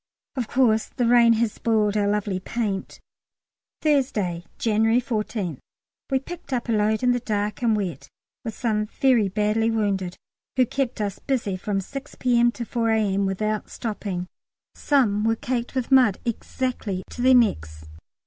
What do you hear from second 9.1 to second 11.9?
badly wounded, who kept us busy from